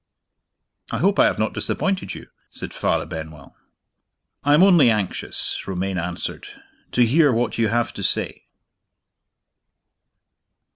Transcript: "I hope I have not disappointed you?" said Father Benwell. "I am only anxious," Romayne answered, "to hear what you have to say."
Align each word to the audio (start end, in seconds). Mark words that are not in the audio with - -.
"I 0.89 0.97
hope 0.97 1.19
I 1.19 1.25
have 1.27 1.37
not 1.37 1.53
disappointed 1.53 2.15
you?" 2.15 2.29
said 2.49 2.73
Father 2.73 3.05
Benwell. 3.05 3.55
"I 4.43 4.55
am 4.55 4.63
only 4.63 4.89
anxious," 4.89 5.61
Romayne 5.67 5.99
answered, 5.99 6.47
"to 6.93 7.05
hear 7.05 7.31
what 7.31 7.59
you 7.59 7.67
have 7.67 7.93
to 7.93 8.01
say." 8.01 8.47